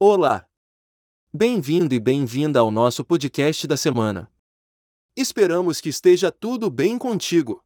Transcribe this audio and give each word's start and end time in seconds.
Olá! 0.00 0.46
Bem-vindo 1.34 1.92
e 1.92 1.98
bem-vinda 1.98 2.60
ao 2.60 2.70
nosso 2.70 3.04
podcast 3.04 3.66
da 3.66 3.76
semana. 3.76 4.30
Esperamos 5.16 5.80
que 5.80 5.88
esteja 5.88 6.30
tudo 6.30 6.70
bem 6.70 6.96
contigo. 6.96 7.64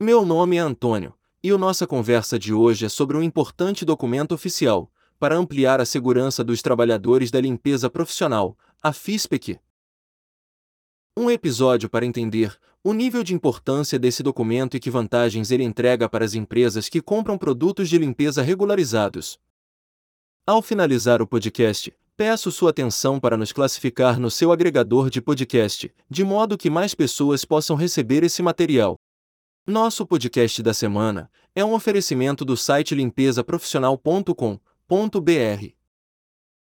Meu 0.00 0.24
nome 0.24 0.56
é 0.56 0.58
Antônio, 0.58 1.14
e 1.40 1.52
a 1.52 1.56
nossa 1.56 1.86
conversa 1.86 2.36
de 2.36 2.52
hoje 2.52 2.86
é 2.86 2.88
sobre 2.88 3.16
um 3.16 3.22
importante 3.22 3.84
documento 3.84 4.32
oficial 4.32 4.90
para 5.20 5.36
ampliar 5.36 5.80
a 5.80 5.86
segurança 5.86 6.42
dos 6.42 6.62
trabalhadores 6.62 7.30
da 7.30 7.40
limpeza 7.40 7.88
profissional, 7.88 8.58
a 8.82 8.92
FISPEC. 8.92 9.60
Um 11.16 11.30
episódio 11.30 11.88
para 11.88 12.04
entender 12.04 12.58
o 12.82 12.92
nível 12.92 13.22
de 13.22 13.34
importância 13.34 14.00
desse 14.00 14.24
documento 14.24 14.76
e 14.76 14.80
que 14.80 14.90
vantagens 14.90 15.52
ele 15.52 15.62
entrega 15.62 16.08
para 16.08 16.24
as 16.24 16.34
empresas 16.34 16.88
que 16.88 17.00
compram 17.00 17.38
produtos 17.38 17.88
de 17.88 17.98
limpeza 17.98 18.42
regularizados. 18.42 19.38
Ao 20.46 20.62
finalizar 20.62 21.20
o 21.20 21.26
podcast, 21.26 21.92
peço 22.16 22.50
sua 22.50 22.70
atenção 22.70 23.20
para 23.20 23.36
nos 23.36 23.52
classificar 23.52 24.18
no 24.18 24.30
seu 24.30 24.50
agregador 24.50 25.10
de 25.10 25.20
podcast, 25.20 25.92
de 26.08 26.24
modo 26.24 26.56
que 26.56 26.70
mais 26.70 26.94
pessoas 26.94 27.44
possam 27.44 27.76
receber 27.76 28.24
esse 28.24 28.42
material. 28.42 28.96
Nosso 29.66 30.06
podcast 30.06 30.62
da 30.62 30.72
semana 30.72 31.30
é 31.54 31.62
um 31.64 31.74
oferecimento 31.74 32.44
do 32.44 32.56
site 32.56 32.94
limpezaprofissional.com.br. 32.94 35.74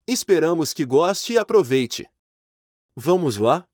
Esperamos 0.05 0.73
que 0.73 0.85
goste 0.85 1.31
e 1.33 1.37
aproveite. 1.37 2.05
Vamos 2.95 3.37
lá? 3.37 3.65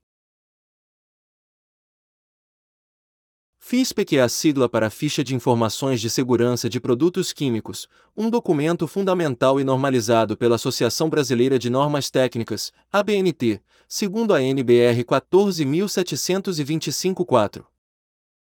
FISPEC 3.69 4.17
é 4.17 4.21
a 4.21 4.27
sigla 4.27 4.67
para 4.67 4.89
Ficha 4.89 5.23
de 5.23 5.35
Informações 5.35 6.01
de 6.01 6.09
Segurança 6.09 6.67
de 6.67 6.79
Produtos 6.79 7.31
Químicos, 7.31 7.87
um 8.17 8.27
documento 8.27 8.87
fundamental 8.87 9.61
e 9.61 9.63
normalizado 9.63 10.35
pela 10.35 10.55
Associação 10.55 11.07
Brasileira 11.07 11.59
de 11.59 11.69
Normas 11.69 12.09
Técnicas, 12.09 12.73
ABNT, 12.91 13.61
segundo 13.87 14.33
a 14.33 14.41
NBR 14.41 15.03
14725-4. 15.03 17.63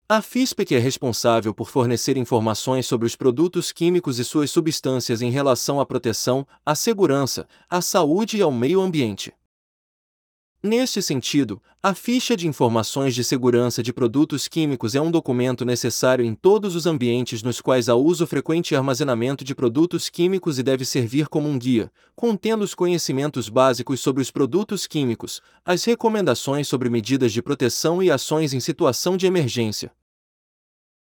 A 0.09 0.21
FISPEC 0.21 0.75
é 0.75 0.79
responsável 0.79 1.53
por 1.53 1.69
fornecer 1.69 2.17
informações 2.17 2.85
sobre 2.85 3.07
os 3.07 3.15
produtos 3.15 3.71
químicos 3.71 4.19
e 4.19 4.25
suas 4.25 4.51
substâncias 4.51 5.21
em 5.21 5.31
relação 5.31 5.79
à 5.79 5.85
proteção, 5.85 6.45
à 6.65 6.75
segurança, 6.75 7.47
à 7.69 7.81
saúde 7.81 8.35
e 8.35 8.41
ao 8.41 8.51
meio 8.51 8.81
ambiente. 8.81 9.33
Neste 10.65 11.01
sentido, 11.01 11.61
a 11.81 11.93
Ficha 11.93 12.37
de 12.37 12.47
Informações 12.47 13.13
de 13.13 13.21
Segurança 13.21 13.83
de 13.83 13.91
Produtos 13.91 14.47
Químicos 14.47 14.95
é 14.95 15.01
um 15.01 15.11
documento 15.11 15.65
necessário 15.65 16.23
em 16.23 16.33
todos 16.33 16.73
os 16.73 16.85
ambientes 16.85 17.43
nos 17.43 17.59
quais 17.59 17.89
há 17.89 17.95
uso 17.95 18.25
frequente 18.25 18.71
e 18.71 18.75
armazenamento 18.77 19.43
de 19.43 19.53
produtos 19.53 20.07
químicos 20.07 20.57
e 20.57 20.63
deve 20.63 20.85
servir 20.85 21.27
como 21.27 21.49
um 21.49 21.59
guia, 21.59 21.91
contendo 22.15 22.63
os 22.63 22.73
conhecimentos 22.73 23.49
básicos 23.49 23.99
sobre 23.99 24.21
os 24.21 24.31
produtos 24.31 24.87
químicos, 24.87 25.41
as 25.65 25.83
recomendações 25.83 26.65
sobre 26.65 26.89
medidas 26.89 27.33
de 27.33 27.41
proteção 27.41 28.01
e 28.01 28.09
ações 28.09 28.53
em 28.53 28.61
situação 28.61 29.17
de 29.17 29.25
emergência. 29.25 29.91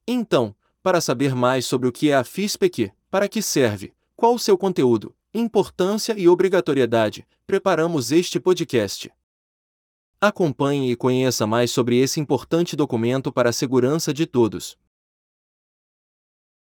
Então, 0.08 0.56
para 0.82 1.02
saber 1.02 1.36
mais 1.36 1.66
sobre 1.66 1.90
o 1.90 1.92
que 1.92 2.10
é 2.10 2.16
a 2.16 2.24
FISPEQ, 2.24 2.90
para 3.10 3.28
que 3.28 3.42
serve, 3.42 3.92
qual 4.16 4.34
o 4.34 4.40
seu 4.40 4.58
conteúdo, 4.58 5.14
importância 5.34 6.16
e 6.18 6.30
obrigatoriedade, 6.30 7.28
preparamos 7.46 8.14
este 8.14 8.40
podcast. 8.40 9.12
Acompanhe 10.24 10.92
e 10.92 10.96
conheça 10.96 11.48
mais 11.48 11.72
sobre 11.72 11.98
esse 11.98 12.20
importante 12.20 12.76
documento 12.76 13.32
para 13.32 13.50
a 13.50 13.52
segurança 13.52 14.14
de 14.14 14.28
todos. 14.28 14.78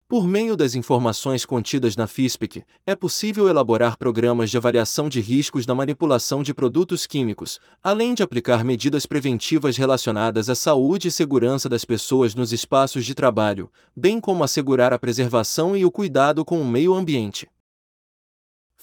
Por 0.10 0.28
meio 0.28 0.58
das 0.58 0.76
informações 0.76 1.46
contidas 1.46 1.96
na 1.96 2.06
FISPIC, 2.06 2.66
é 2.86 2.94
possível 2.98 3.48
elaborar 3.48 3.98
programas 3.98 4.52
de 4.52 4.58
avaliação 4.58 5.08
de 5.08 5.22
riscos 5.22 5.66
da 5.66 5.74
manipulação 5.74 6.44
de 6.44 6.54
produtos 6.54 7.08
químicos, 7.08 7.58
além 7.82 8.14
de 8.14 8.22
aplicar 8.22 8.62
medidas 8.62 9.06
preventivas 9.06 9.78
relacionadas 9.78 10.50
à 10.50 10.54
saúde 10.54 11.08
e 11.08 11.12
segurança 11.12 11.70
das 11.70 11.86
pessoas 11.86 12.36
nos 12.36 12.52
espaços 12.52 13.06
de 13.06 13.16
trabalho, 13.16 13.72
bem 13.96 14.20
como 14.20 14.44
assegurar 14.44 14.92
a 14.92 15.00
preservação 15.00 15.78
e 15.78 15.86
o 15.86 15.92
cuidado 15.92 16.44
com 16.44 16.62
o 16.62 16.68
meio 16.68 16.94
ambiente. 16.94 17.48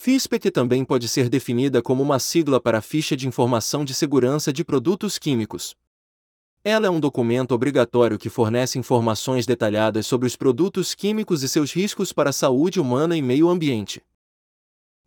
FISPEC 0.03 0.51
também 0.51 0.85
pode 0.85 1.07
ser 1.07 1.29
definida 1.29 1.81
como 1.81 2.03
uma 2.03 2.19
sigla 2.19 2.61
para 2.61 2.79
a 2.79 2.83
Ficha 2.83 3.17
de 3.17 3.29
Informação 3.29 3.85
de 3.85 3.95
Segurança 3.95 4.53
de 4.53 4.65
Produtos 4.65 5.17
Químicos. 5.17 5.77
Ela 6.65 6.89
é 6.89 6.91
um 6.91 6.99
documento 6.99 7.53
obrigatório 7.53 8.19
que 8.19 8.29
fornece 8.29 8.81
informações 8.81 9.47
detalhadas 9.47 10.05
sobre 10.05 10.27
os 10.27 10.35
produtos 10.35 10.93
químicos 10.93 11.45
e 11.45 11.49
seus 11.49 11.73
riscos 11.73 12.12
para 12.12 12.31
a 12.31 12.33
saúde 12.33 12.81
humana 12.81 13.17
e 13.17 13.23
meio 13.23 13.49
ambiente. 13.49 14.03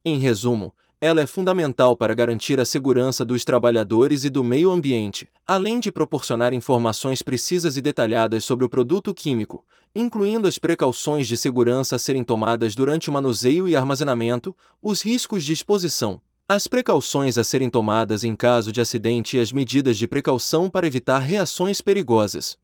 Em 0.05 0.17
resumo, 0.17 0.73
ela 1.05 1.21
é 1.21 1.27
fundamental 1.27 1.95
para 1.95 2.15
garantir 2.15 2.59
a 2.59 2.65
segurança 2.65 3.23
dos 3.23 3.45
trabalhadores 3.45 4.23
e 4.23 4.29
do 4.29 4.43
meio 4.43 4.71
ambiente, 4.71 5.29
além 5.45 5.79
de 5.79 5.91
proporcionar 5.91 6.51
informações 6.51 7.21
precisas 7.21 7.77
e 7.77 7.81
detalhadas 7.81 8.43
sobre 8.43 8.65
o 8.65 8.69
produto 8.69 9.13
químico, 9.13 9.63
incluindo 9.93 10.47
as 10.47 10.57
precauções 10.57 11.27
de 11.27 11.37
segurança 11.37 11.95
a 11.95 11.99
serem 11.99 12.23
tomadas 12.23 12.73
durante 12.73 13.07
o 13.07 13.13
manuseio 13.13 13.67
e 13.67 13.75
armazenamento, 13.75 14.55
os 14.81 15.03
riscos 15.03 15.43
de 15.43 15.53
exposição, 15.53 16.19
as 16.49 16.65
precauções 16.65 17.37
a 17.37 17.43
serem 17.43 17.69
tomadas 17.69 18.23
em 18.23 18.35
caso 18.35 18.71
de 18.71 18.81
acidente 18.81 19.37
e 19.37 19.39
as 19.39 19.51
medidas 19.51 19.99
de 19.99 20.07
precaução 20.07 20.71
para 20.71 20.87
evitar 20.87 21.19
reações 21.19 21.81
perigosas. 21.81 22.57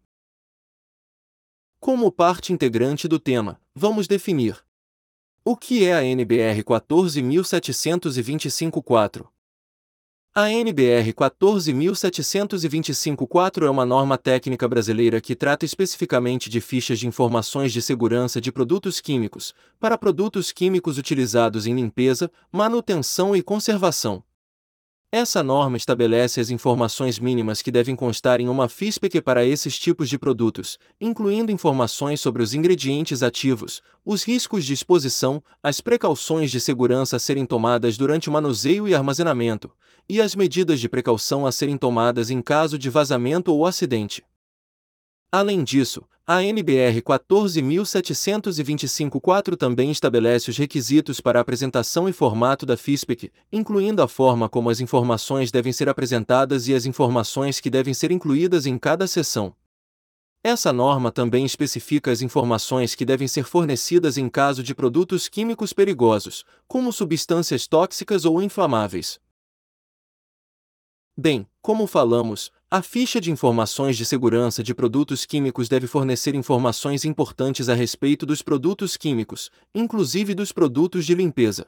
Como 1.79 2.11
parte 2.11 2.51
integrante 2.51 3.07
do 3.07 3.19
tema, 3.19 3.61
vamos 3.75 4.07
definir 4.07 4.57
o 5.43 5.57
que 5.57 5.85
é 5.85 5.95
a 5.95 6.05
NBR 6.05 6.63
14725-4? 6.63 9.25
A 10.35 10.51
NBR 10.51 11.11
14725-4 11.13 13.65
é 13.65 13.69
uma 13.69 13.83
norma 13.83 14.19
técnica 14.19 14.67
brasileira 14.67 15.19
que 15.19 15.35
trata 15.35 15.65
especificamente 15.65 16.47
de 16.47 16.61
fichas 16.61 16.99
de 16.99 17.07
informações 17.07 17.73
de 17.73 17.81
segurança 17.81 18.39
de 18.39 18.51
produtos 18.51 19.01
químicos, 19.01 19.55
para 19.79 19.97
produtos 19.97 20.51
químicos 20.51 20.99
utilizados 20.99 21.65
em 21.65 21.73
limpeza, 21.73 22.31
manutenção 22.51 23.35
e 23.35 23.41
conservação. 23.41 24.23
Essa 25.13 25.43
norma 25.43 25.75
estabelece 25.75 26.39
as 26.39 26.49
informações 26.49 27.19
mínimas 27.19 27.61
que 27.61 27.69
devem 27.69 27.97
constar 27.97 28.39
em 28.39 28.47
uma 28.47 28.69
FISPEC 28.69 29.19
para 29.19 29.45
esses 29.45 29.77
tipos 29.77 30.07
de 30.07 30.17
produtos, 30.17 30.79
incluindo 31.01 31.51
informações 31.51 32.21
sobre 32.21 32.41
os 32.41 32.53
ingredientes 32.53 33.21
ativos, 33.21 33.81
os 34.05 34.23
riscos 34.23 34.63
de 34.63 34.71
exposição, 34.71 35.43
as 35.61 35.81
precauções 35.81 36.49
de 36.49 36.61
segurança 36.61 37.17
a 37.17 37.19
serem 37.19 37.45
tomadas 37.45 37.97
durante 37.97 38.29
o 38.29 38.31
manuseio 38.31 38.87
e 38.87 38.95
armazenamento, 38.95 39.69
e 40.07 40.21
as 40.21 40.33
medidas 40.33 40.79
de 40.79 40.87
precaução 40.87 41.45
a 41.45 41.51
serem 41.51 41.77
tomadas 41.77 42.29
em 42.29 42.41
caso 42.41 42.79
de 42.79 42.89
vazamento 42.89 43.53
ou 43.53 43.65
acidente. 43.65 44.23
Além 45.31 45.63
disso, 45.63 46.03
a 46.27 46.43
NBR 46.43 47.01
14725-4 47.01 49.55
também 49.55 49.89
estabelece 49.89 50.49
os 50.49 50.57
requisitos 50.57 51.21
para 51.21 51.39
a 51.39 51.41
apresentação 51.41 52.09
e 52.09 52.13
formato 52.13 52.65
da 52.65 52.75
FISPEC, 52.75 53.31
incluindo 53.49 54.01
a 54.01 54.09
forma 54.09 54.49
como 54.49 54.69
as 54.69 54.81
informações 54.81 55.49
devem 55.49 55.71
ser 55.71 55.87
apresentadas 55.87 56.67
e 56.67 56.75
as 56.75 56.85
informações 56.85 57.61
que 57.61 57.69
devem 57.69 57.93
ser 57.93 58.11
incluídas 58.11 58.65
em 58.65 58.77
cada 58.77 59.07
seção. 59.07 59.55
Essa 60.43 60.73
norma 60.73 61.11
também 61.11 61.45
especifica 61.45 62.11
as 62.11 62.21
informações 62.21 62.93
que 62.93 63.05
devem 63.05 63.27
ser 63.27 63.43
fornecidas 63.43 64.17
em 64.17 64.27
caso 64.27 64.61
de 64.61 64.75
produtos 64.75 65.29
químicos 65.29 65.71
perigosos, 65.71 66.43
como 66.67 66.91
substâncias 66.91 67.67
tóxicas 67.67 68.25
ou 68.25 68.41
inflamáveis. 68.41 69.17
Bem, 71.17 71.45
como 71.61 71.87
falamos, 71.87 72.51
a 72.69 72.81
ficha 72.81 73.19
de 73.19 73.31
informações 73.31 73.97
de 73.97 74.05
segurança 74.05 74.63
de 74.63 74.73
produtos 74.73 75.25
químicos 75.25 75.67
deve 75.67 75.85
fornecer 75.85 76.33
informações 76.35 77.03
importantes 77.03 77.67
a 77.67 77.73
respeito 77.73 78.25
dos 78.25 78.41
produtos 78.41 78.95
químicos, 78.95 79.51
inclusive 79.75 80.33
dos 80.33 80.53
produtos 80.53 81.05
de 81.05 81.13
limpeza. 81.13 81.67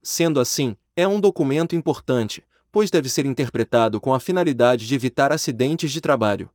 Sendo 0.00 0.38
assim, 0.38 0.76
é 0.94 1.06
um 1.06 1.20
documento 1.20 1.74
importante, 1.74 2.44
pois 2.70 2.90
deve 2.90 3.08
ser 3.08 3.26
interpretado 3.26 4.00
com 4.00 4.14
a 4.14 4.20
finalidade 4.20 4.86
de 4.86 4.94
evitar 4.94 5.32
acidentes 5.32 5.90
de 5.90 6.00
trabalho. 6.00 6.48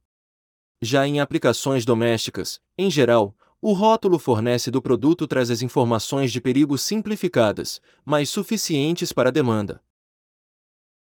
Já 0.82 1.06
em 1.06 1.20
aplicações 1.20 1.84
domésticas, 1.84 2.62
em 2.78 2.90
geral, 2.90 3.36
o 3.62 3.74
rótulo 3.74 4.18
fornece 4.18 4.72
do 4.72 4.82
produto 4.82 5.28
traz 5.28 5.50
as 5.50 5.62
informações 5.62 6.32
de 6.32 6.40
perigo 6.40 6.78
simplificadas, 6.78 7.82
mas 8.06 8.30
suficientes 8.30 9.12
para 9.12 9.30
a 9.30 9.32
demanda. 9.32 9.82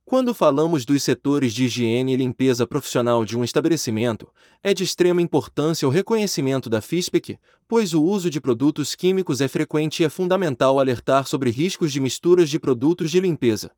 Quando 0.04 0.34
falamos 0.34 0.84
dos 0.84 1.02
setores 1.02 1.54
de 1.54 1.64
higiene 1.64 2.12
e 2.12 2.16
limpeza 2.16 2.66
profissional 2.66 3.24
de 3.24 3.38
um 3.38 3.44
estabelecimento, 3.44 4.28
é 4.62 4.74
de 4.74 4.82
extrema 4.82 5.22
importância 5.22 5.86
o 5.86 5.90
reconhecimento 5.90 6.68
da 6.68 6.80
FISPEC, 6.80 7.38
pois 7.68 7.94
o 7.94 8.02
uso 8.02 8.28
de 8.28 8.40
produtos 8.40 8.94
químicos 8.94 9.40
é 9.40 9.48
frequente 9.48 10.00
e 10.00 10.04
é 10.04 10.08
fundamental 10.08 10.78
alertar 10.78 11.26
sobre 11.26 11.50
riscos 11.50 11.92
de 11.92 12.00
misturas 12.00 12.50
de 12.50 12.58
produtos 12.58 13.10
de 13.10 13.20
limpeza. 13.20 13.70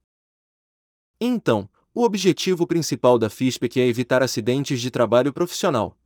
Então, 1.20 1.68
o 1.94 2.02
objetivo 2.02 2.66
principal 2.66 3.18
da 3.18 3.30
FISPEC 3.30 3.80
é 3.80 3.86
evitar 3.86 4.22
acidentes 4.22 4.80
de 4.80 4.90
trabalho 4.90 5.32
profissional. 5.32 5.96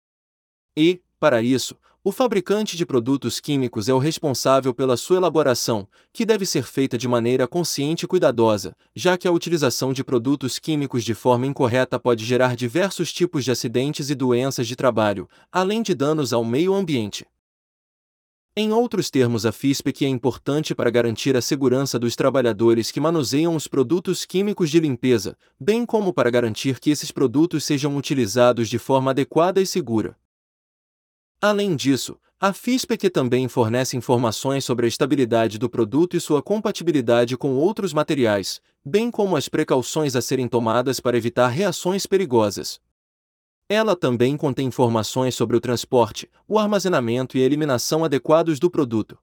E, 0.77 1.01
para 1.19 1.43
isso, 1.43 1.77
o 2.05 2.13
fabricante 2.13 2.75
de 2.75 2.87
produtos 2.87 3.39
químicos 3.39 3.89
é 3.89 3.93
o 3.93 3.99
responsável 3.99 4.73
pela 4.73 4.97
sua 4.97 5.19
elaboração, 5.19 5.87
que 6.11 6.25
deve 6.25 6.47
ser 6.47 6.63
feita 6.63 6.97
de 6.97 7.07
maneira 7.07 7.47
consciente 7.47 8.05
e 8.05 8.09
cuidadosa, 8.09 8.75
já 8.95 9.19
que 9.19 9.29
a 9.29 9.33
utilização 9.33 9.93
de 9.93 10.03
produtos 10.03 10.59
químicos 10.59 11.05
de 11.05 11.13
forma 11.13 11.47
incorreta 11.47 11.99
pode 11.99 12.25
gerar 12.25 12.57
diversos 12.57 13.13
tipos 13.13 13.45
de 13.45 13.51
acidentes 13.51 14.09
e 14.09 14.15
doenças 14.15 14.67
de 14.67 14.75
trabalho, 14.75 15.29
além 15.53 15.83
de 15.83 15.95
danos 15.95 16.33
ao 16.33 16.45
meio 16.45 16.73
ambiente. 16.73 17.27
Em 18.57 18.73
outros 18.73 19.11
termos, 19.11 19.45
a 19.45 19.53
FISPEC 19.53 20.07
é 20.07 20.09
importante 20.09 20.75
para 20.75 20.91
garantir 20.91 21.37
a 21.37 21.43
segurança 21.43 21.99
dos 21.99 22.17
trabalhadores 22.17 22.91
que 22.91 23.01
manuseiam 23.01 23.55
os 23.55 23.69
produtos 23.69 24.25
químicos 24.25 24.71
de 24.71 24.81
limpeza, 24.81 25.37
bem 25.61 25.85
como 25.85 26.13
para 26.13 26.31
garantir 26.31 26.81
que 26.81 26.91
esses 26.91 27.11
produtos 27.11 27.65
sejam 27.65 27.97
utilizados 27.97 28.69
de 28.69 28.79
forma 28.79 29.11
adequada 29.11 29.61
e 29.61 29.67
segura. 29.67 30.17
Além 31.41 31.77
disso, 31.77 32.19
a 32.41 32.53
FISPEC 32.53 33.11
também 33.11 33.47
fornece 33.47 33.97
informações 33.97 34.65
sobre 34.65 34.87
a 34.87 34.89
estabilidade 34.89 35.57
do 35.57 35.71
produto 35.71 36.17
e 36.17 36.21
sua 36.21 36.43
compatibilidade 36.43 37.37
com 37.37 37.55
outros 37.55 37.93
materiais, 37.93 38.61
bem 38.85 39.09
como 39.09 39.37
as 39.37 39.49
precauções 39.49 40.17
a 40.17 40.23
serem 40.23 40.49
tomadas 40.49 40.99
para 40.99 41.17
evitar 41.17 41.47
reações 41.49 42.07
perigosas. 42.07 42.81
Ela 43.69 43.95
também 43.95 44.37
contém 44.37 44.67
informações 44.67 45.35
sobre 45.35 45.57
o 45.57 45.61
transporte, 45.61 46.29
o 46.47 46.59
armazenamento 46.59 47.37
e 47.37 47.43
a 47.43 47.45
eliminação 47.45 48.05
adequados 48.05 48.59
do 48.59 48.69
produto. 48.69 49.19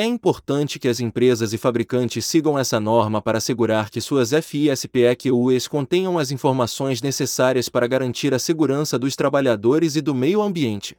É 0.00 0.04
importante 0.06 0.78
que 0.78 0.88
as 0.88 0.98
empresas 0.98 1.52
e 1.52 1.58
fabricantes 1.58 2.24
sigam 2.24 2.58
essa 2.58 2.80
norma 2.80 3.20
para 3.20 3.36
assegurar 3.36 3.90
que 3.90 4.00
suas 4.00 4.30
FISPEQUs 4.30 5.68
contenham 5.68 6.18
as 6.18 6.30
informações 6.30 7.02
necessárias 7.02 7.68
para 7.68 7.86
garantir 7.86 8.32
a 8.32 8.38
segurança 8.38 8.98
dos 8.98 9.14
trabalhadores 9.14 9.96
e 9.96 10.00
do 10.00 10.14
meio 10.14 10.40
ambiente. 10.40 10.96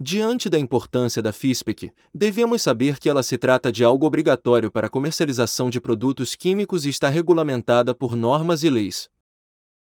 Diante 0.00 0.48
da 0.48 0.58
importância 0.58 1.20
da 1.20 1.30
FISPEC, 1.30 1.92
devemos 2.14 2.62
saber 2.62 2.98
que 2.98 3.10
ela 3.10 3.22
se 3.22 3.36
trata 3.36 3.70
de 3.70 3.84
algo 3.84 4.06
obrigatório 4.06 4.70
para 4.70 4.86
a 4.86 4.90
comercialização 4.90 5.68
de 5.68 5.78
produtos 5.78 6.34
químicos 6.34 6.86
e 6.86 6.88
está 6.88 7.10
regulamentada 7.10 7.94
por 7.94 8.16
normas 8.16 8.62
e 8.62 8.70
leis. 8.70 9.10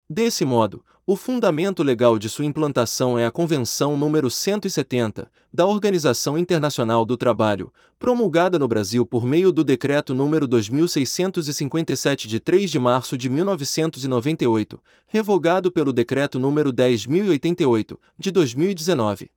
Desse 0.06 0.44
modo, 0.44 0.84
o 1.08 1.14
fundamento 1.14 1.84
legal 1.84 2.18
de 2.18 2.28
sua 2.28 2.44
implantação 2.44 3.16
é 3.16 3.24
a 3.24 3.30
Convenção 3.30 3.96
número 3.96 4.28
170 4.28 5.30
da 5.52 5.64
Organização 5.64 6.36
Internacional 6.36 7.04
do 7.04 7.16
Trabalho, 7.16 7.72
promulgada 7.96 8.58
no 8.58 8.66
Brasil 8.66 9.06
por 9.06 9.24
meio 9.24 9.52
do 9.52 9.62
Decreto 9.62 10.12
número 10.12 10.48
2657 10.48 12.26
de 12.26 12.40
3 12.40 12.68
de 12.68 12.80
março 12.80 13.16
de 13.16 13.30
1998, 13.30 14.82
revogado 15.06 15.70
pelo 15.70 15.92
Decreto 15.92 16.40
número 16.40 16.72
10088 16.72 18.00
de 18.18 18.30
2019. 18.32 19.30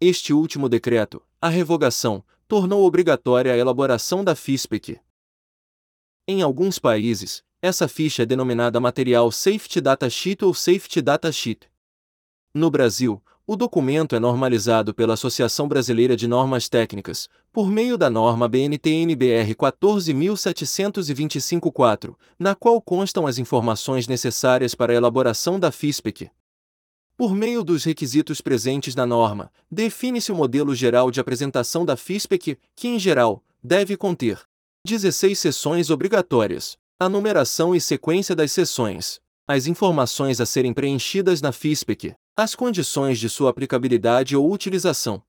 Este 0.00 0.32
último 0.32 0.68
decreto, 0.68 1.20
a 1.40 1.48
revogação, 1.48 2.22
tornou 2.46 2.84
obrigatória 2.84 3.52
a 3.52 3.56
elaboração 3.56 4.22
da 4.22 4.36
FISPEC. 4.36 5.00
Em 6.28 6.42
alguns 6.42 6.78
países, 6.78 7.42
essa 7.66 7.88
ficha 7.88 8.22
é 8.22 8.26
denominada 8.26 8.80
Material 8.80 9.30
Safety 9.30 9.80
Data 9.80 10.08
Sheet 10.08 10.44
ou 10.44 10.54
Safety 10.54 11.02
Data 11.02 11.30
Sheet. 11.30 11.68
No 12.54 12.70
Brasil, 12.70 13.22
o 13.46 13.54
documento 13.54 14.16
é 14.16 14.18
normalizado 14.18 14.94
pela 14.94 15.12
Associação 15.14 15.68
Brasileira 15.68 16.16
de 16.16 16.26
Normas 16.26 16.68
Técnicas, 16.68 17.28
por 17.52 17.70
meio 17.70 17.98
da 17.98 18.08
norma 18.08 18.48
BNT-NBR 18.48 19.54
14725-4, 19.54 22.16
na 22.38 22.54
qual 22.54 22.80
constam 22.80 23.26
as 23.26 23.36
informações 23.38 24.08
necessárias 24.08 24.74
para 24.74 24.92
a 24.92 24.96
elaboração 24.96 25.60
da 25.60 25.70
FISPEC. 25.70 26.30
Por 27.16 27.34
meio 27.34 27.64
dos 27.64 27.84
requisitos 27.84 28.40
presentes 28.40 28.94
na 28.94 29.04
norma, 29.06 29.50
define-se 29.70 30.32
o 30.32 30.34
modelo 30.34 30.74
geral 30.74 31.10
de 31.10 31.20
apresentação 31.20 31.84
da 31.84 31.96
FISPEC, 31.96 32.58
que, 32.74 32.88
em 32.88 32.98
geral, 32.98 33.42
deve 33.62 33.96
conter 33.96 34.40
16 34.84 35.38
sessões 35.38 35.90
obrigatórias, 35.90 36.78
a 36.98 37.10
numeração 37.10 37.74
e 37.74 37.80
sequência 37.80 38.34
das 38.34 38.52
sessões, 38.52 39.20
as 39.46 39.66
informações 39.66 40.40
a 40.40 40.46
serem 40.46 40.72
preenchidas 40.72 41.42
na 41.42 41.52
FISPEC, 41.52 42.14
as 42.34 42.54
condições 42.54 43.18
de 43.18 43.28
sua 43.28 43.50
aplicabilidade 43.50 44.34
ou 44.34 44.50
utilização. 44.50 45.22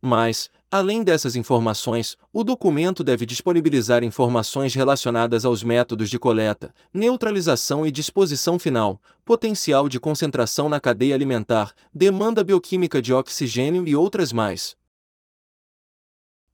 Mas, 0.00 0.48
além 0.70 1.02
dessas 1.02 1.34
informações, 1.34 2.16
o 2.32 2.44
documento 2.44 3.02
deve 3.02 3.26
disponibilizar 3.26 4.04
informações 4.04 4.72
relacionadas 4.72 5.44
aos 5.44 5.64
métodos 5.64 6.08
de 6.08 6.18
coleta, 6.18 6.72
neutralização 6.94 7.84
e 7.84 7.90
disposição 7.90 8.56
final, 8.56 9.02
potencial 9.24 9.88
de 9.88 9.98
concentração 9.98 10.68
na 10.68 10.78
cadeia 10.78 11.16
alimentar, 11.16 11.74
demanda 11.92 12.44
bioquímica 12.44 13.02
de 13.02 13.12
oxigênio 13.12 13.84
e 13.84 13.96
outras 13.96 14.32
mais. 14.32 14.76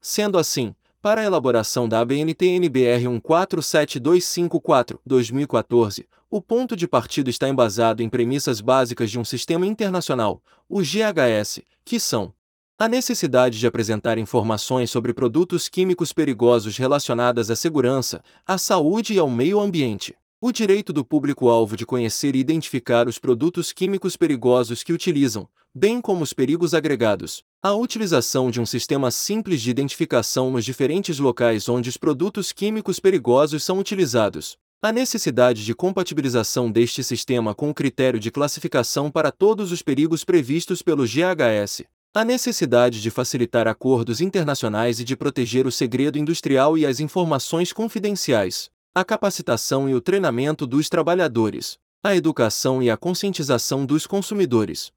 Sendo 0.01 0.39
assim, 0.39 0.75
para 1.03 1.21
a 1.21 1.25
elaboração 1.25 1.87
da 1.89 1.99
ABNT-NBR 1.99 3.09
147254-2014, 3.21 6.07
o 6.31 6.41
ponto 6.41 6.77
de 6.77 6.87
partida 6.87 7.29
está 7.29 7.49
embasado 7.49 8.05
em 8.05 8.09
premissas 8.09 8.61
básicas 8.61 9.11
de 9.11 9.19
um 9.19 9.25
sistema 9.25 9.67
internacional, 9.67 10.41
o 10.69 10.81
GHS, 10.81 11.61
que 11.85 11.99
são 11.99 12.33
a 12.79 12.87
necessidade 12.89 13.59
de 13.59 13.67
apresentar 13.67 14.17
informações 14.17 14.93
sobre 14.93 15.13
produtos 15.13 15.69
químicos 15.69 16.13
perigosos 16.13 16.77
relacionadas 16.77 17.51
à 17.51 17.57
segurança, 17.57 18.23
à 18.47 18.57
saúde 18.57 19.15
e 19.15 19.19
ao 19.19 19.29
meio 19.29 19.59
ambiente. 19.59 20.15
O 20.41 20.53
direito 20.53 20.93
do 20.93 21.05
público-alvo 21.05 21.77
de 21.77 21.85
conhecer 21.85 22.37
e 22.37 22.41
identificar 22.41 23.09
os 23.09 23.19
produtos 23.19 23.73
químicos 23.73 24.17
perigosos 24.17 24.85
que 24.85 24.93
utilizam, 24.93 25.49
bem 25.75 26.03
como 26.03 26.23
os 26.23 26.35
perigos 26.35 26.75
agregados, 26.75 27.43
a 27.63 27.73
utilização 27.73 28.51
de 28.51 28.61
um 28.61 28.67
sistema 28.67 29.11
simples 29.11 29.63
de 29.63 29.71
identificação 29.71 30.51
nos 30.51 30.67
diferentes 30.67 31.19
locais 31.19 31.67
onde 31.69 31.89
os 31.89 31.97
produtos 31.97 32.53
químicos 32.53 33.01
perigosos 33.01 33.65
são 33.65 33.79
utilizados, 33.79 34.59
a 34.83 34.93
necessidade 34.93 35.65
de 35.65 35.75
compatibilização 35.75 36.71
deste 36.71 37.03
sistema 37.03 37.55
com 37.55 37.71
o 37.71 37.75
critério 37.75 38.21
de 38.21 38.31
classificação 38.31 39.11
para 39.11 39.33
todos 39.33 39.73
os 39.73 39.81
perigos 39.81 40.25
previstos 40.25 40.83
pelo 40.83 41.05
GHS, 41.05 41.85
a 42.15 42.23
necessidade 42.23 43.01
de 43.01 43.11
facilitar 43.11 43.67
acordos 43.67 44.21
internacionais 44.21 45.01
e 45.01 45.05
de 45.05 45.17
proteger 45.17 45.67
o 45.67 45.73
segredo 45.73 46.19
industrial 46.19 46.77
e 46.77 46.85
as 46.85 47.01
informações 47.01 47.73
confidenciais, 47.73 48.71
a 48.95 49.03
capacitação 49.03 49.89
e 49.89 49.95
o 49.95 50.03
treinamento 50.03 50.67
dos 50.67 50.91
trabalhadores, 50.91 51.79
a 52.05 52.15
educação 52.15 52.83
e 52.83 52.91
a 52.91 52.97
conscientização 52.97 53.87
dos 53.87 54.07
consumidores, 54.07 54.93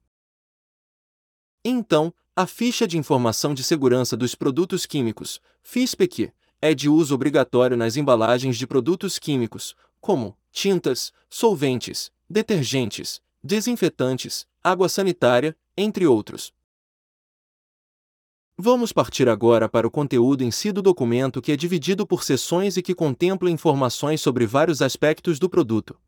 então, 1.68 2.12
a 2.34 2.46
ficha 2.46 2.86
de 2.86 2.98
informação 2.98 3.54
de 3.54 3.64
segurança 3.64 4.16
dos 4.16 4.34
produtos 4.34 4.86
químicos, 4.86 5.40
FISPEQ, 5.62 6.32
é 6.60 6.74
de 6.74 6.88
uso 6.88 7.14
obrigatório 7.14 7.76
nas 7.76 7.96
embalagens 7.96 8.56
de 8.56 8.66
produtos 8.66 9.18
químicos, 9.18 9.74
como 10.00 10.36
tintas, 10.52 11.12
solventes, 11.28 12.10
detergentes, 12.28 13.20
desinfetantes, 13.42 14.46
água 14.62 14.88
sanitária, 14.88 15.56
entre 15.76 16.06
outros. 16.06 16.52
Vamos 18.58 18.92
partir 18.92 19.28
agora 19.28 19.68
para 19.68 19.86
o 19.86 19.90
conteúdo 19.90 20.42
em 20.42 20.50
si 20.50 20.72
do 20.72 20.80
documento 20.80 21.42
que 21.42 21.52
é 21.52 21.56
dividido 21.56 22.06
por 22.06 22.22
seções 22.24 22.76
e 22.76 22.82
que 22.82 22.94
contempla 22.94 23.50
informações 23.50 24.20
sobre 24.20 24.46
vários 24.46 24.80
aspectos 24.80 25.38
do 25.38 25.50
produto. 25.50 25.98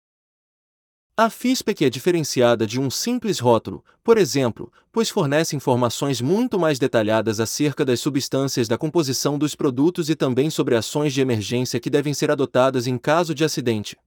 A 1.21 1.29
FISPEC 1.29 1.85
é 1.85 1.91
diferenciada 1.91 2.65
de 2.65 2.79
um 2.79 2.89
simples 2.89 3.41
rótulo, 3.41 3.85
por 4.05 4.17
exemplo, 4.17 4.73
pois 4.93 5.11
fornece 5.11 5.57
informações 5.57 6.21
muito 6.21 6.61
mais 6.61 6.79
detalhadas 6.79 7.41
acerca 7.41 7.85
das 7.85 7.99
substâncias 7.99 8.69
da 8.69 8.79
composição 8.79 9.37
dos 9.37 9.57
produtos 9.57 10.09
e 10.09 10.15
também 10.15 10.49
sobre 10.49 10.77
ações 10.77 11.13
de 11.13 11.21
emergência 11.21 11.81
que 11.81 11.91
devem 11.91 12.15
ser 12.15 12.31
adotadas 12.31 12.87
em 12.87 12.97
caso 12.97 13.35
de 13.35 13.43
acidente. 13.43 13.99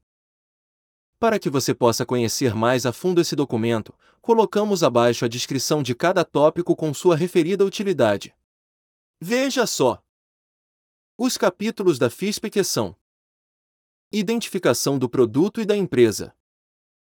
Para 1.19 1.37
que 1.37 1.49
você 1.49 1.73
possa 1.73 2.05
conhecer 2.05 2.55
mais 2.55 2.85
a 2.85 2.93
fundo 2.93 3.19
esse 3.19 3.35
documento, 3.35 3.93
colocamos 4.21 4.81
abaixo 4.81 5.25
a 5.25 5.27
descrição 5.27 5.83
de 5.83 5.93
cada 5.93 6.23
tópico 6.23 6.77
com 6.77 6.93
sua 6.93 7.17
referida 7.17 7.65
utilidade. 7.65 8.33
Veja 9.19 9.67
só! 9.67 10.01
Os 11.17 11.37
capítulos 11.37 11.99
da 11.99 12.09
FISPEC 12.09 12.63
são 12.63 12.95
Identificação 14.13 14.97
do 14.97 15.09
produto 15.09 15.59
e 15.59 15.65
da 15.65 15.75
empresa. 15.75 16.33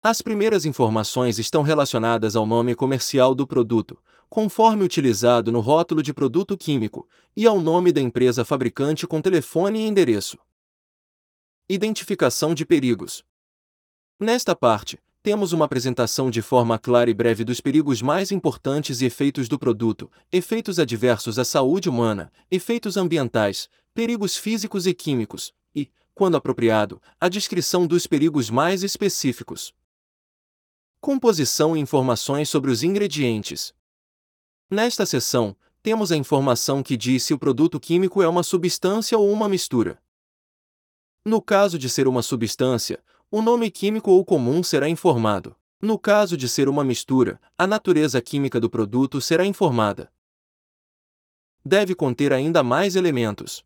As 0.07 0.21
primeiras 0.21 0.67
informações 0.67 1.39
estão 1.39 1.63
relacionadas 1.63 2.37
ao 2.37 2.45
nome 2.45 2.75
comercial 2.75 3.35
do 3.35 3.47
produto, 3.47 3.99
conforme 4.29 4.85
utilizado 4.85 5.51
no 5.51 5.61
rótulo 5.61 6.03
de 6.03 6.13
produto 6.13 6.59
químico, 6.59 7.09
e 7.35 7.47
ao 7.47 7.59
nome 7.59 7.91
da 7.91 8.03
empresa 8.03 8.45
fabricante 8.45 9.07
com 9.07 9.23
telefone 9.23 9.79
e 9.79 9.87
endereço. 9.89 10.37
Identificação 11.67 12.55
de 12.55 12.67
perigos. 12.67 13.25
Nesta 14.21 14.55
parte, 14.55 14.99
temos 15.23 15.55
uma 15.55 15.65
apresentação 15.65 16.31
de 16.31 16.43
forma 16.43 16.79
clara 16.79 17.09
e 17.09 17.15
breve 17.15 17.43
dos 17.43 17.63
perigos 17.63 18.03
mais 18.03 18.31
importantes 18.31 19.01
e 19.01 19.07
efeitos 19.07 19.49
do 19.49 19.59
produto, 19.59 20.13
efeitos 20.31 20.79
adversos 20.79 21.39
à 21.39 21.47
saúde 21.47 21.89
humana, 21.89 22.31
efeitos 22.51 22.99
ambientais, 22.99 23.71
perigos 23.95 24.37
físicos 24.37 24.87
e 24.87 24.93
químicos, 24.93 25.55
e, 25.75 25.91
quando 26.15 26.37
apropriado, 26.37 27.01
a 27.19 27.27
descrição 27.27 27.87
dos 27.87 28.07
perigos 28.07 28.51
mais 28.51 28.83
específicos. 28.83 29.73
Composição 31.05 31.77
e 31.77 31.81
informações 31.81 32.49
sobre 32.49 32.71
os 32.71 32.83
ingredientes. 32.83 33.75
Nesta 34.71 35.05
seção, 35.05 35.55
temos 35.83 36.11
a 36.11 36.17
informação 36.17 36.83
que 36.83 36.97
diz 36.97 37.25
se 37.25 37.35
o 37.35 37.39
produto 37.39 37.79
químico 37.79 38.23
é 38.23 38.27
uma 38.27 38.43
substância 38.43 39.19
ou 39.19 39.31
uma 39.31 39.47
mistura. 39.47 40.03
No 41.23 41.43
caso 41.43 41.79
de 41.79 41.91
ser 41.91 42.09
uma 42.09 42.23
substância, 42.23 43.05
o 43.31 43.43
nome 43.43 43.71
químico 43.71 44.11
ou 44.13 44.25
comum 44.25 44.63
será 44.63 44.89
informado. 44.89 45.55
No 45.79 45.99
caso 45.99 46.39
de 46.39 46.49
ser 46.49 46.71
uma 46.71 46.83
mistura, 46.83 47.39
a 47.59 47.67
natureza 47.67 48.23
química 48.23 48.59
do 48.59 48.71
produto 48.71 49.21
será 49.21 49.45
informada. 49.45 50.11
Deve 51.63 51.95
conter 51.95 52.33
ainda 52.33 52.63
mais 52.63 52.97
elementos. 52.97 53.63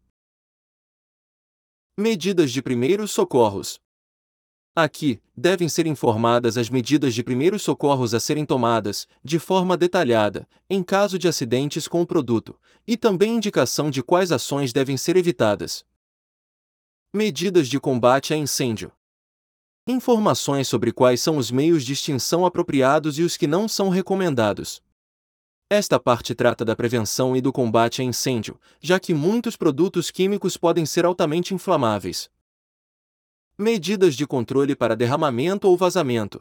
Medidas 1.97 2.51
de 2.51 2.61
primeiros 2.61 3.13
socorros. 3.13 3.81
Aqui, 4.81 5.21
devem 5.37 5.69
ser 5.69 5.89
informadas 5.89 6.57
as 6.57 6.71
medidas 6.71 7.13
de 7.13 7.25
primeiros 7.25 7.63
socorros 7.63 8.15
a 8.15 8.21
serem 8.21 8.47
tomadas, 8.47 9.09
de 9.25 9.37
forma 9.37 9.77
detalhada, 9.77 10.49
em 10.71 10.85
caso 10.85 11.19
de 11.19 11.27
acidentes 11.27 11.89
com 11.89 12.01
o 12.01 12.07
produto, 12.07 12.57
e 12.87 12.97
também 12.97 13.35
indicação 13.35 13.91
de 13.91 14.05
quais 14.05 14.31
ações 14.31 14.73
devem 14.73 14.97
ser 14.97 15.17
evitadas. 15.17 15.85
Medidas 17.13 17.67
de 17.67 17.81
combate 17.81 18.33
a 18.33 18.37
incêndio. 18.37 18.93
Informações 19.85 20.69
sobre 20.69 20.93
quais 20.93 21.21
são 21.21 21.39
os 21.39 21.51
meios 21.51 21.85
de 21.85 21.95
extinção 21.95 22.47
apropriados 22.47 23.19
e 23.19 23.25
os 23.25 23.37
que 23.37 23.49
não 23.49 23.67
são 23.67 23.89
recomendados. 23.89 24.81
Esta 25.69 25.99
parte 25.99 26.37
trata 26.37 26.65
da 26.65 26.77
prevenção 26.77 27.37
e 27.37 27.41
do 27.41 27.53
combate 27.53 28.01
a 28.01 28.05
incêndio, 28.05 28.57
já 28.81 29.01
que 29.01 29.13
muitos 29.13 29.57
produtos 29.57 30.09
químicos 30.13 30.57
podem 30.57 30.87
ser 30.87 31.05
altamente 31.05 31.53
inflamáveis. 31.53 32.31
Medidas 33.61 34.15
de 34.15 34.25
controle 34.25 34.77
para 34.77 34.95
derramamento 34.95 35.67
ou 35.67 35.77
vazamento. 35.77 36.41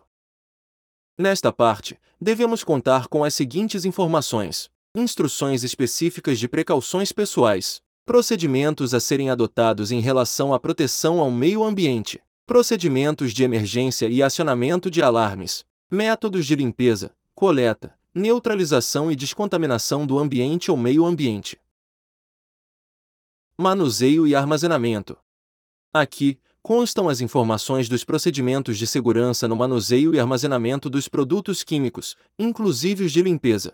Nesta 1.18 1.52
parte, 1.52 2.00
devemos 2.22 2.64
contar 2.64 3.08
com 3.08 3.24
as 3.24 3.34
seguintes 3.34 3.86
informações: 3.86 4.70
instruções 4.94 5.64
específicas 5.64 6.38
de 6.38 6.48
precauções 6.48 7.12
pessoais, 7.12 7.82
procedimentos 8.06 8.94
a 8.94 9.00
serem 9.00 9.32
adotados 9.32 9.92
em 9.92 10.00
relação 10.00 10.54
à 10.54 10.60
proteção 10.60 11.20
ao 11.20 11.32
meio 11.32 11.64
ambiente, 11.64 12.22
procedimentos 12.46 13.34
de 13.34 13.44
emergência 13.44 14.08
e 14.08 14.22
acionamento 14.22 14.92
de 14.92 15.02
alarmes, 15.02 15.66
métodos 15.90 16.46
de 16.46 16.56
limpeza, 16.56 17.16
coleta, 17.34 17.98
neutralização 18.14 19.12
e 19.12 19.16
descontaminação 19.16 20.06
do 20.06 20.20
ambiente 20.20 20.70
ou 20.70 20.78
meio 20.78 21.04
ambiente. 21.04 21.60
Manuseio 23.58 24.28
e 24.28 24.36
armazenamento. 24.36 25.18
Aqui, 25.92 26.40
constam 26.68 27.08
as 27.08 27.22
informações 27.22 27.88
dos 27.88 28.04
procedimentos 28.04 28.78
de 28.78 28.86
segurança 28.86 29.48
no 29.48 29.56
manuseio 29.56 30.14
e 30.14 30.20
armazenamento 30.20 30.90
dos 30.90 31.08
produtos 31.08 31.64
químicos, 31.64 32.18
inclusive 32.38 33.06
os 33.06 33.14
de 33.14 33.22
limpeza. 33.22 33.74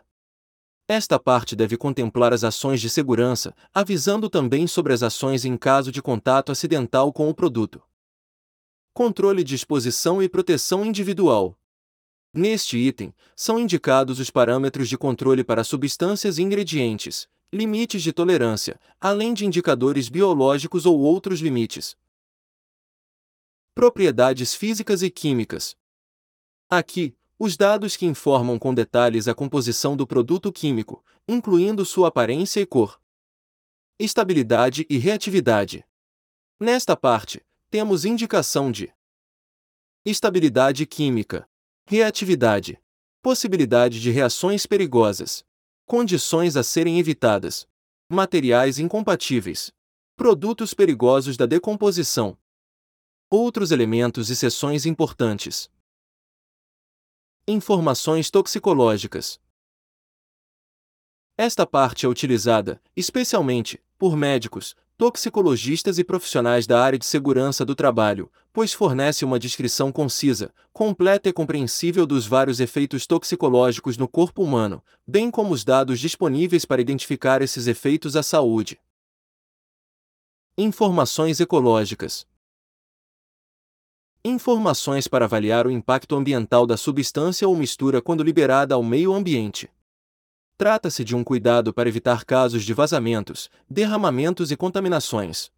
Esta 0.88 1.18
parte 1.18 1.56
deve 1.56 1.76
contemplar 1.76 2.32
as 2.34 2.44
ações 2.44 2.80
de 2.80 2.92
segurança, 2.92 3.56
avisando 3.74 4.30
também 4.30 4.68
sobre 4.68 4.94
as 4.94 5.02
ações 5.02 5.44
em 5.44 5.58
caso 5.58 5.92
de 5.92 6.04
contato 6.04 6.52
acidental 6.52 7.12
com 7.12 7.28
o 7.28 7.34
produto. 7.34 7.82
Controle 8.94 9.44
de 9.44 9.56
exposição 9.56 10.22
e 10.22 10.30
proteção 10.30 10.86
individual. 10.86 11.58
Neste 12.32 12.78
item, 12.78 13.12
são 13.36 13.58
indicados 13.58 14.20
os 14.20 14.30
parâmetros 14.30 14.88
de 14.88 15.00
controle 15.00 15.44
para 15.44 15.64
substâncias 15.64 16.38
e 16.38 16.44
ingredientes, 16.44 17.28
limites 17.52 18.04
de 18.04 18.14
tolerância, 18.14 18.80
além 19.02 19.34
de 19.34 19.48
indicadores 19.48 20.10
biológicos 20.10 20.86
ou 20.86 21.00
outros 21.00 21.40
limites. 21.40 21.98
Propriedades 23.76 24.54
físicas 24.54 25.02
e 25.02 25.10
químicas. 25.10 25.76
Aqui, 26.70 27.18
os 27.40 27.58
dados 27.58 27.98
que 27.98 28.06
informam 28.06 28.60
com 28.60 28.72
detalhes 28.72 29.28
a 29.28 29.34
composição 29.34 29.98
do 29.98 30.06
produto 30.06 30.54
químico, 30.54 31.04
incluindo 31.28 31.84
sua 31.84 32.10
aparência 32.10 32.62
e 32.62 32.68
cor. 32.68 33.02
Estabilidade 33.98 34.86
e 34.88 35.00
reatividade. 35.00 35.84
Nesta 36.60 36.96
parte, 36.96 37.44
temos 37.72 38.06
indicação 38.06 38.72
de 38.72 38.94
estabilidade 40.06 40.86
química, 40.86 41.50
reatividade, 41.88 42.80
possibilidade 43.24 44.00
de 44.00 44.12
reações 44.12 44.68
perigosas, 44.68 45.44
condições 45.88 46.56
a 46.56 46.64
serem 46.64 47.00
evitadas, 47.00 47.68
materiais 48.08 48.78
incompatíveis, 48.78 49.74
produtos 50.16 50.76
perigosos 50.76 51.36
da 51.36 51.48
decomposição, 51.48 52.38
outros 53.36 53.72
elementos 53.72 54.30
e 54.30 54.36
seções 54.36 54.86
importantes. 54.86 55.68
Informações 57.48 58.30
toxicológicas. 58.30 59.42
Esta 61.36 61.66
parte 61.66 62.06
é 62.06 62.10
utilizada, 62.10 62.80
especialmente, 62.96 63.84
por 63.98 64.16
médicos, 64.16 64.76
toxicologistas 64.96 65.98
e 65.98 66.04
profissionais 66.04 66.68
da 66.68 66.80
área 66.80 67.00
de 67.00 67.08
segurança 67.08 67.66
do 67.66 67.74
trabalho, 67.74 68.32
pois 68.54 68.72
fornece 68.72 69.26
uma 69.26 69.40
descrição 69.40 69.92
concisa, 69.92 70.54
completa 70.72 71.28
e 71.28 71.34
compreensível 71.34 72.06
dos 72.06 72.28
vários 72.28 72.60
efeitos 72.60 73.08
toxicológicos 73.08 73.98
no 73.98 74.08
corpo 74.08 74.44
humano, 74.44 74.84
bem 75.08 75.32
como 75.32 75.56
os 75.56 75.64
dados 75.64 76.00
disponíveis 76.00 76.66
para 76.66 76.82
identificar 76.82 77.42
esses 77.42 77.66
efeitos 77.66 78.16
à 78.16 78.22
saúde. 78.22 78.80
Informações 80.56 81.40
ecológicas. 81.40 82.32
Informações 84.26 85.06
para 85.06 85.26
avaliar 85.26 85.68
o 85.68 85.72
impacto 85.72 86.16
ambiental 86.16 86.66
da 86.66 86.78
substância 86.78 87.46
ou 87.46 87.58
mistura 87.58 88.02
quando 88.02 88.24
liberada 88.24 88.74
ao 88.74 88.82
meio 88.82 89.14
ambiente. 89.14 89.70
Trata-se 90.58 91.04
de 91.04 91.14
um 91.14 91.26
cuidado 91.26 91.74
para 91.74 91.90
evitar 91.90 92.24
casos 92.24 92.64
de 92.64 92.74
vazamentos, 92.74 93.50
derramamentos 93.70 94.50
e 94.50 94.56
contaminações. 94.56 95.52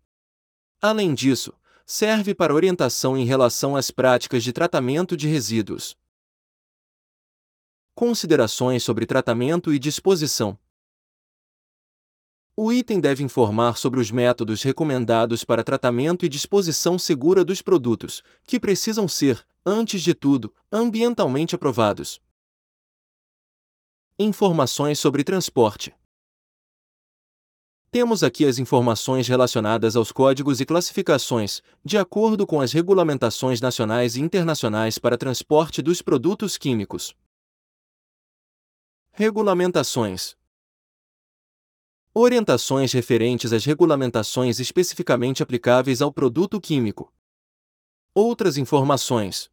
Além 0.81 1.13
disso, 1.13 1.53
serve 1.85 2.33
para 2.33 2.55
orientação 2.55 3.15
em 3.15 3.23
relação 3.23 3.75
às 3.75 3.91
práticas 3.91 4.43
de 4.43 4.51
tratamento 4.51 5.15
de 5.15 5.27
resíduos. 5.27 5.95
Considerações 7.93 8.83
sobre 8.83 9.05
tratamento 9.05 9.71
e 9.71 9.77
disposição. 9.77 10.57
O 12.57 12.71
item 12.71 13.01
deve 13.01 13.21
informar 13.21 13.75
sobre 13.77 13.99
os 13.99 14.09
métodos 14.09 14.63
recomendados 14.63 15.43
para 15.43 15.61
tratamento 15.61 16.25
e 16.25 16.29
disposição 16.29 16.97
segura 16.97 17.43
dos 17.43 17.61
produtos, 17.61 18.23
que 18.47 18.57
precisam 18.57 19.09
ser, 19.09 19.45
antes 19.65 20.01
de 20.01 20.13
tudo, 20.13 20.53
ambientalmente 20.71 21.53
aprovados. 21.53 22.21
Informações 24.17 24.97
sobre 24.99 25.21
transporte. 25.21 25.93
Temos 27.91 28.23
aqui 28.23 28.45
as 28.45 28.57
informações 28.57 29.27
relacionadas 29.27 29.97
aos 29.97 30.13
códigos 30.13 30.61
e 30.61 30.65
classificações, 30.65 31.61
de 31.83 31.97
acordo 31.97 32.47
com 32.47 32.61
as 32.61 32.71
regulamentações 32.71 33.59
nacionais 33.59 34.15
e 34.15 34.21
internacionais 34.21 34.97
para 34.97 35.17
transporte 35.17 35.81
dos 35.81 36.01
produtos 36.01 36.57
químicos. 36.57 37.13
Regulamentações. 39.11 40.37
Orientações 42.17 42.93
referentes 42.93 43.51
às 43.51 43.65
regulamentações 43.65 44.61
especificamente 44.61 45.43
aplicáveis 45.43 46.01
ao 46.01 46.13
produto 46.13 46.61
químico. 46.61 47.13
Outras 48.13 48.55
informações. 48.57 49.51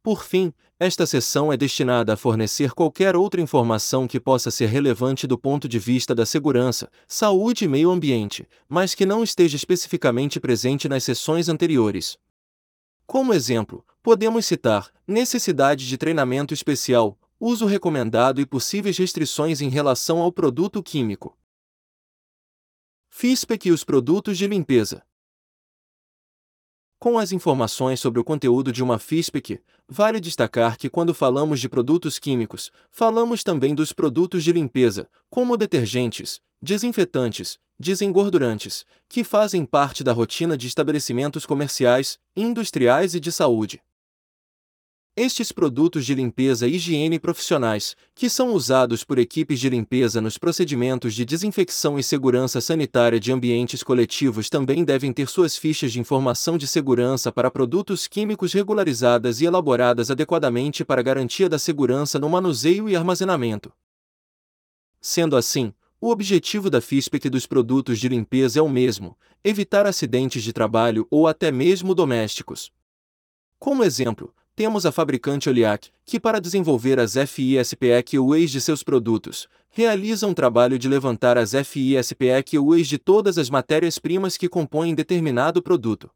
Por 0.00 0.22
fim, 0.22 0.54
esta 0.78 1.06
seção 1.06 1.52
é 1.52 1.56
destinada 1.56 2.12
a 2.12 2.16
fornecer 2.16 2.70
qualquer 2.70 3.16
outra 3.16 3.40
informação 3.40 4.06
que 4.06 4.20
possa 4.20 4.48
ser 4.48 4.66
relevante 4.66 5.26
do 5.26 5.36
ponto 5.36 5.68
de 5.68 5.80
vista 5.80 6.14
da 6.14 6.24
segurança, 6.24 6.88
saúde 7.08 7.64
e 7.64 7.68
meio 7.68 7.90
ambiente, 7.90 8.48
mas 8.68 8.94
que 8.94 9.04
não 9.04 9.24
esteja 9.24 9.56
especificamente 9.56 10.38
presente 10.38 10.88
nas 10.88 11.02
seções 11.02 11.48
anteriores. 11.48 12.16
Como 13.08 13.34
exemplo, 13.34 13.84
podemos 14.04 14.46
citar 14.46 14.88
necessidade 15.04 15.88
de 15.88 15.98
treinamento 15.98 16.54
especial, 16.54 17.18
uso 17.40 17.64
recomendado 17.64 18.38
e 18.38 18.44
possíveis 18.44 18.98
restrições 18.98 19.62
em 19.62 19.70
relação 19.70 20.18
ao 20.18 20.30
produto 20.30 20.82
químico. 20.82 21.38
FISPEC 23.08 23.68
e 23.68 23.72
os 23.72 23.82
produtos 23.82 24.36
de 24.36 24.46
limpeza. 24.46 25.02
Com 26.98 27.18
as 27.18 27.32
informações 27.32 27.98
sobre 27.98 28.20
o 28.20 28.24
conteúdo 28.24 28.70
de 28.70 28.82
uma 28.82 28.98
FISPEC, 28.98 29.62
vale 29.88 30.20
destacar 30.20 30.76
que 30.76 30.90
quando 30.90 31.14
falamos 31.14 31.58
de 31.58 31.66
produtos 31.66 32.18
químicos, 32.18 32.70
falamos 32.90 33.42
também 33.42 33.74
dos 33.74 33.90
produtos 33.90 34.44
de 34.44 34.52
limpeza, 34.52 35.08
como 35.30 35.56
detergentes, 35.56 36.42
desinfetantes, 36.60 37.58
desengordurantes, 37.78 38.84
que 39.08 39.24
fazem 39.24 39.64
parte 39.64 40.04
da 40.04 40.12
rotina 40.12 40.58
de 40.58 40.66
estabelecimentos 40.66 41.46
comerciais, 41.46 42.18
industriais 42.36 43.14
e 43.14 43.20
de 43.20 43.32
saúde. 43.32 43.82
Estes 45.16 45.50
produtos 45.50 46.06
de 46.06 46.14
limpeza 46.14 46.68
e 46.68 46.76
higiene 46.76 47.18
profissionais, 47.18 47.96
que 48.14 48.30
são 48.30 48.54
usados 48.54 49.02
por 49.02 49.18
equipes 49.18 49.58
de 49.58 49.68
limpeza 49.68 50.20
nos 50.20 50.38
procedimentos 50.38 51.14
de 51.14 51.24
desinfecção 51.24 51.98
e 51.98 52.02
segurança 52.02 52.60
sanitária 52.60 53.18
de 53.18 53.32
ambientes 53.32 53.82
coletivos, 53.82 54.48
também 54.48 54.84
devem 54.84 55.12
ter 55.12 55.28
suas 55.28 55.56
fichas 55.56 55.90
de 55.92 55.98
informação 55.98 56.56
de 56.56 56.66
segurança 56.66 57.32
para 57.32 57.50
produtos 57.50 58.06
químicos 58.06 58.52
regularizadas 58.52 59.40
e 59.40 59.46
elaboradas 59.46 60.12
adequadamente 60.12 60.84
para 60.84 61.02
garantia 61.02 61.48
da 61.48 61.58
segurança 61.58 62.16
no 62.16 62.28
manuseio 62.28 62.88
e 62.88 62.94
armazenamento. 62.94 63.72
Sendo 65.00 65.36
assim, 65.36 65.74
o 66.00 66.08
objetivo 66.10 66.70
da 66.70 66.80
FISPEC 66.80 67.28
dos 67.28 67.46
produtos 67.46 67.98
de 67.98 68.08
limpeza 68.08 68.60
é 68.60 68.62
o 68.62 68.68
mesmo: 68.68 69.18
evitar 69.42 69.86
acidentes 69.86 70.44
de 70.44 70.52
trabalho 70.52 71.06
ou 71.10 71.26
até 71.26 71.50
mesmo 71.50 71.96
domésticos. 71.96 72.70
Como 73.58 73.84
exemplo, 73.84 74.32
temos 74.54 74.84
a 74.84 74.92
fabricante 74.92 75.48
Oliac, 75.48 75.90
que 76.04 76.20
para 76.20 76.40
desenvolver 76.40 76.98
as 76.98 77.14
FISPEQ-UEs 77.14 78.50
de 78.50 78.60
seus 78.60 78.82
produtos, 78.82 79.48
realiza 79.70 80.26
um 80.26 80.34
trabalho 80.34 80.78
de 80.78 80.88
levantar 80.88 81.38
as 81.38 81.52
FISPEQ-UEs 81.52 82.88
de 82.88 82.98
todas 82.98 83.38
as 83.38 83.48
matérias-primas 83.48 84.36
que 84.36 84.48
compõem 84.48 84.94
determinado 84.94 85.62
produto. 85.62 86.10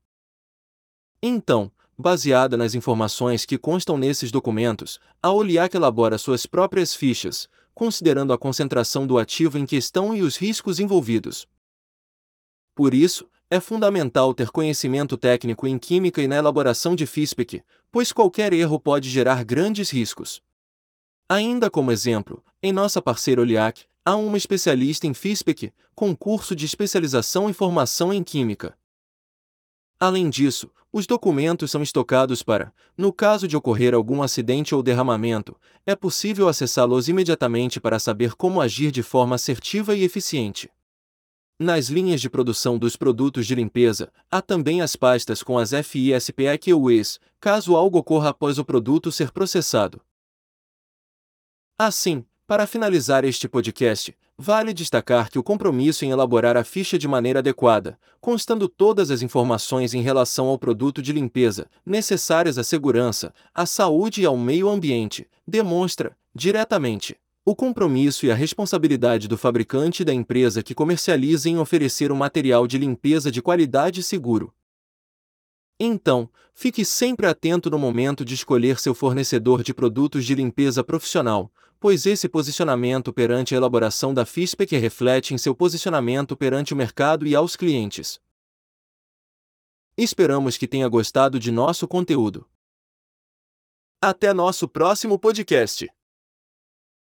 Então, 1.23 1.73
baseada 1.97 2.57
nas 2.57 2.75
informações 2.75 3.45
que 3.45 3.57
constam 3.57 3.97
nesses 3.97 4.31
documentos, 4.31 4.99
a 5.23 5.33
Oliac 5.33 5.75
elabora 5.75 6.19
suas 6.19 6.45
próprias 6.45 6.95
fichas, 6.95 7.49
considerando 7.75 8.33
a 8.33 8.39
concentração 8.39 9.07
do 9.07 9.19
ativo 9.19 9.59
em 9.59 9.67
questão 9.67 10.15
e 10.15 10.23
os 10.23 10.37
riscos 10.37 10.79
envolvidos. 10.79 11.47
Por 12.75 12.93
isso, 12.93 13.29
é 13.55 13.61
fundamental 13.61 14.35
ter 14.35 14.51
conhecimento 14.51 15.17
técnico 15.17 15.65
em 15.65 15.79
química 15.79 16.21
e 16.21 16.27
na 16.27 16.35
elaboração 16.35 16.97
de 16.97 17.07
FISPEC, 17.07 17.63
pois 17.93 18.11
qualquer 18.11 18.53
erro 18.53 18.81
pode 18.81 19.09
gerar 19.09 19.45
grandes 19.45 19.91
riscos. 19.91 20.43
Ainda 21.29 21.71
como 21.71 21.93
exemplo, 21.93 22.43
em 22.61 22.73
nossa 22.73 23.01
parceira 23.01 23.41
Oliac, 23.41 23.85
há 24.05 24.17
uma 24.17 24.37
especialista 24.37 25.07
em 25.07 25.15
FISPEC, 25.15 25.73
com 25.95 26.17
curso 26.17 26.57
de 26.57 26.67
especialização 26.67 27.49
em 27.49 27.53
formação 27.53 28.13
em 28.13 28.25
Química. 28.25 28.77
Além 30.01 30.29
disso, 30.29 30.69
os 30.93 31.07
documentos 31.07 31.71
são 31.71 31.81
estocados 31.81 32.43
para, 32.43 32.73
no 32.99 33.13
caso 33.13 33.47
de 33.47 33.57
ocorrer 33.57 33.95
algum 33.95 34.21
acidente 34.21 34.75
ou 34.75 34.83
derramamento, 34.83 35.55
é 35.87 35.95
possível 35.95 36.49
acessá-los 36.49 37.09
imediatamente 37.09 37.81
para 37.81 38.01
saber 38.01 38.35
como 38.35 38.61
agir 38.61 38.91
de 38.91 39.03
forma 39.05 39.37
assertiva 39.37 39.95
e 39.95 40.03
eficiente. 40.03 40.69
Nas 41.59 41.87
linhas 41.87 42.21
de 42.21 42.29
produção 42.29 42.77
dos 42.77 42.97
produtos 42.97 43.47
de 43.47 43.55
limpeza, 43.55 44.13
há 44.29 44.43
também 44.43 44.83
as 44.83 44.97
pastas 44.97 45.41
com 45.41 45.57
as 45.57 45.71
FISPEQUs, 45.71 47.21
caso 47.41 47.77
algo 47.77 47.99
ocorra 47.99 48.31
após 48.31 48.59
o 48.59 48.65
produto 48.65 49.13
ser 49.13 49.31
processado. 49.31 50.01
Assim, 51.79 52.25
para 52.45 52.67
finalizar 52.67 53.25
este 53.25 53.49
podcast, 53.49 54.17
vale 54.37 54.75
destacar 54.75 55.31
que 55.31 55.39
o 55.39 55.45
compromisso 55.45 56.05
em 56.05 56.11
elaborar 56.11 56.57
a 56.57 56.65
ficha 56.65 56.99
de 56.99 57.07
maneira 57.07 57.39
adequada, 57.39 57.97
constando 58.21 58.69
todas 58.69 59.13
as 59.13 59.23
informações 59.23 59.95
em 59.95 60.03
relação 60.03 60.49
ao 60.49 60.59
produto 60.59 61.01
de 61.01 61.13
limpeza, 61.13 61.71
necessárias 61.87 62.59
à 62.59 62.65
segurança, 62.65 63.33
à 63.55 63.65
saúde 63.65 64.23
e 64.23 64.27
ao 64.27 64.37
meio 64.37 64.69
ambiente, 64.69 65.29
demonstra, 65.47 66.17
diretamente, 66.35 67.17
o 67.45 67.55
compromisso 67.55 68.25
e 68.25 68.31
a 68.31 68.35
responsabilidade 68.35 69.29
do 69.29 69.37
fabricante 69.37 70.01
e 70.01 70.05
da 70.05 70.15
empresa 70.15 70.63
que 70.63 70.75
comercializa 70.75 71.49
em 71.49 71.59
oferecer 71.59 72.11
um 72.11 72.17
material 72.17 72.67
de 72.67 72.79
limpeza 72.79 73.31
de 73.31 73.43
qualidade 73.43 74.01
e 74.01 74.03
seguro. 74.03 74.55
Então, 75.79 76.31
fique 76.55 76.85
sempre 76.85 77.27
atento 77.27 77.69
no 77.69 77.79
momento 77.79 78.25
de 78.25 78.35
escolher 78.35 78.79
seu 78.79 78.95
fornecedor 78.95 79.63
de 79.63 79.75
produtos 79.75 80.25
de 80.25 80.35
limpeza 80.35 80.83
profissional, 80.83 81.53
pois 81.79 82.07
esse 82.07 82.29
posicionamento 82.31 83.13
perante 83.13 83.55
a 83.55 83.59
elaboração 83.59 84.15
da 84.15 84.25
FISPEC 84.25 84.77
reflete 84.79 85.35
em 85.35 85.39
seu 85.39 85.55
posicionamento 85.55 86.35
perante 86.35 86.73
o 86.73 86.77
mercado 86.77 87.27
e 87.27 87.35
aos 87.35 87.57
clientes. 87.57 88.19
Esperamos 89.99 90.57
que 90.57 90.67
tenha 90.67 90.89
gostado 90.89 91.39
de 91.39 91.53
nosso 91.53 91.87
conteúdo. 91.87 92.49
Até 94.01 94.33
nosso 94.33 94.67
próximo 94.67 95.19
podcast! 95.19 95.87